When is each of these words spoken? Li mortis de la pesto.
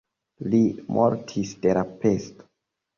Li 0.53 0.61
mortis 0.97 1.55
de 1.67 1.79
la 1.81 1.87
pesto. 2.05 2.53